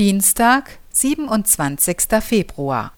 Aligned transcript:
Dienstag, 0.00 0.78
27. 0.94 1.94
Februar. 2.22 2.94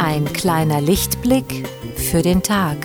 Ein 0.00 0.24
kleiner 0.32 0.80
Lichtblick 0.80 1.68
für 1.94 2.22
den 2.22 2.42
Tag. 2.42 2.76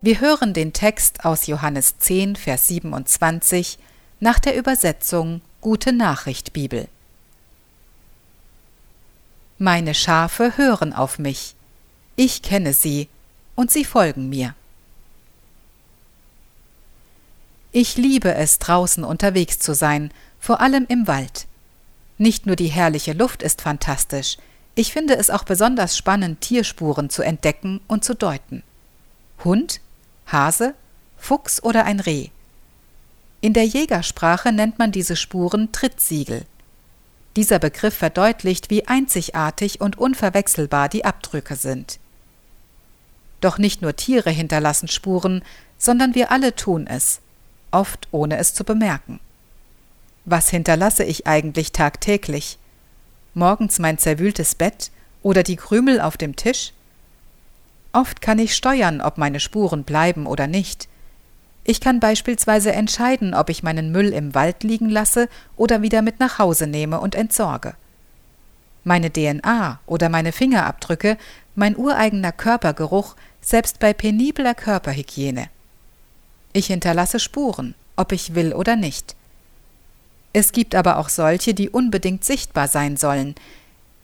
Wir 0.00 0.20
hören 0.20 0.54
den 0.54 0.72
Text 0.72 1.24
aus 1.24 1.48
Johannes 1.48 1.98
10, 1.98 2.36
Vers 2.36 2.68
27 2.68 3.78
nach 4.20 4.38
der 4.38 4.56
Übersetzung 4.56 5.40
Gute 5.60 5.92
Nachricht 5.92 6.52
Bibel. 6.52 6.86
Meine 9.58 9.94
Schafe 9.94 10.56
hören 10.56 10.92
auf 10.92 11.18
mich, 11.18 11.56
ich 12.14 12.42
kenne 12.42 12.74
sie, 12.74 13.08
und 13.56 13.72
sie 13.72 13.84
folgen 13.84 14.28
mir. 14.28 14.54
Ich 17.72 17.96
liebe 17.96 18.32
es, 18.34 18.60
draußen 18.60 19.02
unterwegs 19.02 19.58
zu 19.58 19.74
sein, 19.74 20.12
vor 20.38 20.60
allem 20.60 20.86
im 20.88 21.08
Wald. 21.08 21.48
Nicht 22.18 22.46
nur 22.46 22.54
die 22.54 22.68
herrliche 22.68 23.14
Luft 23.14 23.42
ist 23.42 23.62
fantastisch, 23.62 24.36
ich 24.76 24.92
finde 24.92 25.16
es 25.16 25.28
auch 25.28 25.42
besonders 25.42 25.96
spannend, 25.96 26.40
Tierspuren 26.40 27.10
zu 27.10 27.22
entdecken 27.22 27.80
und 27.88 28.04
zu 28.04 28.14
deuten. 28.14 28.62
Hund, 29.42 29.80
Hase, 30.30 30.74
Fuchs 31.16 31.62
oder 31.62 31.84
ein 31.84 32.00
Reh. 32.00 32.28
In 33.40 33.52
der 33.52 33.64
Jägersprache 33.64 34.52
nennt 34.52 34.78
man 34.78 34.92
diese 34.92 35.16
Spuren 35.16 35.72
Trittsiegel. 35.72 36.44
Dieser 37.36 37.58
Begriff 37.58 37.94
verdeutlicht, 37.94 38.68
wie 38.70 38.86
einzigartig 38.86 39.80
und 39.80 39.96
unverwechselbar 39.96 40.88
die 40.88 41.04
Abdrücke 41.04 41.56
sind. 41.56 41.98
Doch 43.40 43.58
nicht 43.58 43.80
nur 43.80 43.94
Tiere 43.94 44.30
hinterlassen 44.30 44.88
Spuren, 44.88 45.42
sondern 45.78 46.14
wir 46.14 46.32
alle 46.32 46.54
tun 46.56 46.86
es, 46.86 47.20
oft 47.70 48.08
ohne 48.10 48.38
es 48.38 48.54
zu 48.54 48.64
bemerken. 48.64 49.20
Was 50.24 50.50
hinterlasse 50.50 51.04
ich 51.04 51.26
eigentlich 51.26 51.72
tagtäglich? 51.72 52.58
Morgens 53.34 53.78
mein 53.78 53.98
zerwühltes 53.98 54.56
Bett 54.56 54.90
oder 55.22 55.42
die 55.42 55.56
Krümel 55.56 56.00
auf 56.00 56.16
dem 56.16 56.34
Tisch? 56.34 56.72
Oft 57.98 58.22
kann 58.22 58.38
ich 58.38 58.54
steuern, 58.54 59.00
ob 59.00 59.18
meine 59.18 59.40
Spuren 59.40 59.82
bleiben 59.82 60.28
oder 60.28 60.46
nicht. 60.46 60.86
Ich 61.64 61.80
kann 61.80 61.98
beispielsweise 61.98 62.70
entscheiden, 62.70 63.34
ob 63.34 63.50
ich 63.50 63.64
meinen 63.64 63.90
Müll 63.90 64.10
im 64.12 64.36
Wald 64.36 64.62
liegen 64.62 64.88
lasse 64.88 65.28
oder 65.56 65.82
wieder 65.82 66.00
mit 66.00 66.20
nach 66.20 66.38
Hause 66.38 66.68
nehme 66.68 67.00
und 67.00 67.16
entsorge. 67.16 67.74
Meine 68.84 69.12
DNA 69.12 69.80
oder 69.86 70.10
meine 70.10 70.30
Fingerabdrücke, 70.30 71.18
mein 71.56 71.76
ureigener 71.76 72.30
Körpergeruch, 72.30 73.16
selbst 73.40 73.80
bei 73.80 73.92
penibler 73.92 74.54
Körperhygiene. 74.54 75.48
Ich 76.52 76.68
hinterlasse 76.68 77.18
Spuren, 77.18 77.74
ob 77.96 78.12
ich 78.12 78.36
will 78.36 78.52
oder 78.52 78.76
nicht. 78.76 79.16
Es 80.32 80.52
gibt 80.52 80.76
aber 80.76 80.98
auch 80.98 81.08
solche, 81.08 81.52
die 81.52 81.68
unbedingt 81.68 82.22
sichtbar 82.22 82.68
sein 82.68 82.96
sollen, 82.96 83.34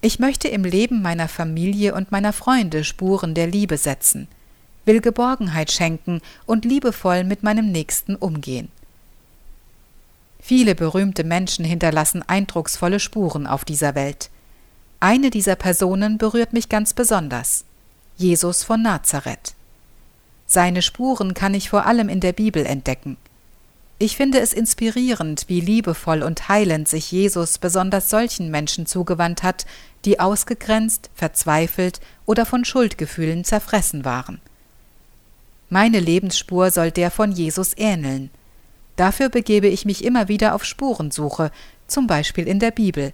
ich 0.05 0.19
möchte 0.19 0.49
im 0.49 0.65
Leben 0.65 1.01
meiner 1.01 1.29
Familie 1.29 1.95
und 1.95 2.13
meiner 2.13 2.35
Freunde 2.35 2.85
Spuren 2.85 3.35
der 3.35 3.47
Liebe 3.47 3.79
setzen, 3.79 4.29
will 4.85 5.01
Geborgenheit 5.01 5.73
schenken 5.73 6.21
und 6.45 6.67
liebevoll 6.67 7.25
mit 7.25 7.43
meinem 7.43 7.73
Nächsten 7.73 8.15
umgehen. 8.15 8.69
Viele 10.39 10.75
berühmte 10.75 11.25
Menschen 11.25 11.65
hinterlassen 11.65 12.23
eindrucksvolle 12.23 13.01
Spuren 13.01 13.47
auf 13.47 13.65
dieser 13.65 13.95
Welt. 13.95 14.29
Eine 15.01 15.31
dieser 15.31 15.57
Personen 15.57 16.19
berührt 16.19 16.53
mich 16.53 16.69
ganz 16.69 16.93
besonders. 16.93 17.65
Jesus 18.19 18.63
von 18.63 18.83
Nazareth. 18.83 19.55
Seine 20.45 20.83
Spuren 20.83 21.33
kann 21.33 21.55
ich 21.55 21.71
vor 21.71 21.87
allem 21.87 22.11
in 22.11 22.21
der 22.21 22.35
Bibel 22.35 22.67
entdecken. 22.67 23.17
Ich 23.99 24.17
finde 24.17 24.41
es 24.41 24.53
inspirierend, 24.53 25.45
wie 25.49 25.61
liebevoll 25.61 26.23
und 26.23 26.49
heilend 26.49 26.89
sich 26.89 27.13
Jesus 27.13 27.59
besonders 27.59 28.11
solchen 28.11 28.51
Menschen 28.51 28.87
zugewandt 28.87 29.43
hat, 29.43 29.67
die 30.05 30.19
ausgegrenzt, 30.19 31.11
verzweifelt 31.15 32.01
oder 32.27 32.45
von 32.45 32.65
Schuldgefühlen 32.65 33.45
zerfressen 33.45 34.05
waren. 34.05 34.41
Meine 35.71 36.01
Lebensspur 36.01 36.71
soll 36.71 36.91
der 36.91 37.11
von 37.11 37.33
Jesus 37.33 37.73
ähneln. 37.77 38.31
Dafür 38.97 39.29
begebe 39.29 39.69
ich 39.69 39.85
mich 39.85 40.05
immer 40.05 40.29
wieder 40.29 40.55
auf 40.55 40.65
Spurensuche, 40.65 41.51
zum 41.87 42.07
Beispiel 42.07 42.47
in 42.47 42.59
der 42.59 42.71
Bibel, 42.71 43.13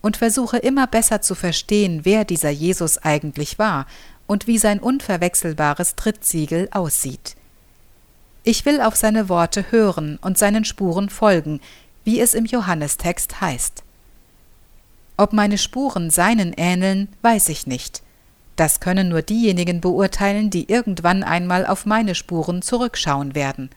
und 0.00 0.16
versuche 0.16 0.58
immer 0.58 0.86
besser 0.86 1.22
zu 1.22 1.34
verstehen, 1.34 2.00
wer 2.04 2.24
dieser 2.24 2.50
Jesus 2.50 2.98
eigentlich 2.98 3.58
war 3.58 3.86
und 4.26 4.46
wie 4.46 4.58
sein 4.58 4.80
unverwechselbares 4.80 5.94
Trittsiegel 5.94 6.68
aussieht. 6.72 7.36
Ich 8.44 8.64
will 8.64 8.80
auf 8.80 8.96
seine 8.96 9.28
Worte 9.28 9.70
hören 9.70 10.18
und 10.20 10.38
seinen 10.38 10.64
Spuren 10.64 11.08
folgen, 11.08 11.60
wie 12.04 12.20
es 12.20 12.34
im 12.34 12.44
Johannestext 12.44 13.40
heißt. 13.40 13.84
Ob 15.16 15.32
meine 15.32 15.58
Spuren 15.58 16.10
seinen 16.10 16.52
ähneln, 16.52 17.08
weiß 17.22 17.48
ich 17.50 17.66
nicht. 17.66 18.02
Das 18.56 18.80
können 18.80 19.08
nur 19.08 19.22
diejenigen 19.22 19.80
beurteilen, 19.80 20.50
die 20.50 20.70
irgendwann 20.70 21.22
einmal 21.22 21.66
auf 21.66 21.86
meine 21.86 22.14
Spuren 22.14 22.62
zurückschauen 22.62 23.34
werden. 23.34 23.70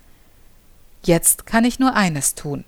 Jetzt 1.04 1.46
kann 1.46 1.64
ich 1.66 1.80
nur 1.80 1.96
eines 1.96 2.36
tun 2.36 2.66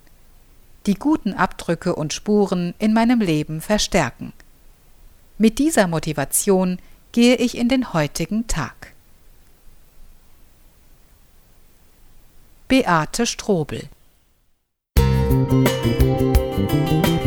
die 0.88 0.94
guten 0.94 1.34
Abdrücke 1.34 1.94
und 1.94 2.14
Spuren 2.14 2.72
in 2.78 2.94
meinem 2.94 3.20
Leben 3.20 3.60
verstärken. 3.60 4.32
Mit 5.36 5.58
dieser 5.58 5.86
Motivation 5.86 6.78
gehe 7.12 7.36
ich 7.36 7.58
in 7.58 7.68
den 7.68 7.92
heutigen 7.92 8.46
Tag. 8.46 8.94
Beate 12.68 13.24
Strobel. 13.24 13.88
Musik 14.98 17.17